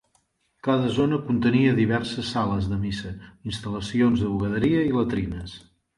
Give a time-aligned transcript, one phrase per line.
[0.67, 3.11] Cada zona contenia diverses sales de missa,
[3.53, 5.55] instal·lacions de bugaderia i latrines.